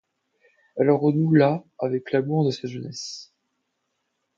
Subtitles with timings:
[0.77, 3.31] Elle renoue là avec un amour de sa jeunesse.